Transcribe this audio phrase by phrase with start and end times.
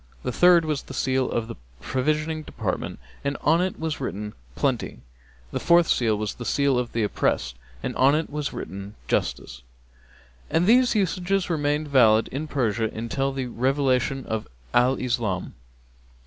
[0.23, 5.01] The third was the seal of the provisioning department and on it was written, Plenty.
[5.51, 9.61] The fourth was the seal of the oppressed, and on it was written, Justice.
[10.49, 15.53] And these usages remained valid in Persia until the revelation of Al Islam.